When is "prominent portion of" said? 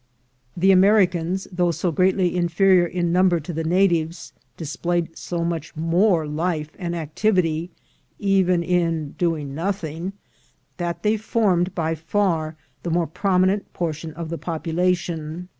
13.05-14.29